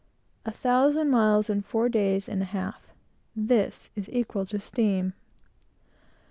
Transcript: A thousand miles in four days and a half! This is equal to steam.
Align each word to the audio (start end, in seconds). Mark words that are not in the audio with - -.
A 0.47 0.51
thousand 0.51 1.11
miles 1.11 1.47
in 1.47 1.61
four 1.61 1.87
days 1.87 2.27
and 2.27 2.41
a 2.41 2.45
half! 2.45 2.87
This 3.35 3.91
is 3.95 4.09
equal 4.11 4.47
to 4.47 4.59
steam. 4.59 5.13